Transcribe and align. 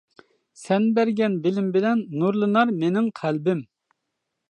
سەن 0.61 0.87
بەرگەن 0.95 1.35
بىلىم 1.45 1.69
بىلەن، 1.77 2.03
نۇرلىنار 2.23 2.75
مېنىڭ 2.83 3.15
قەلبىم. 3.23 3.67